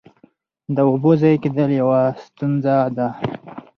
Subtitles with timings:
[0.75, 3.07] د اوبو ضایع کېدل یوه ستونزه ده.